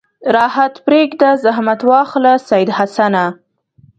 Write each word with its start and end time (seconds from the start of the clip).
راحت 0.35 0.73
پرېږده 0.85 1.29
زحمت 1.43 1.81
واخله 1.91 2.33
سید 2.49 2.69
حسنه. 2.77 3.25